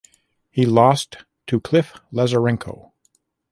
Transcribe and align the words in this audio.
He 0.49 0.65
lost 0.65 1.25
to 1.45 1.59
Cliff 1.59 1.93
Lazarenko. 2.11 2.91